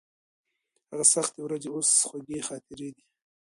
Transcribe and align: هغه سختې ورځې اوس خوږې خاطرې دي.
هغه 0.89 1.05
سختې 1.13 1.39
ورځې 1.43 1.69
اوس 1.75 1.89
خوږې 2.07 2.39
خاطرې 2.47 2.89
دي. 2.95 3.03